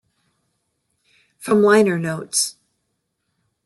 From 1.37 1.61
liner 1.61 1.99
notes. 1.99 2.55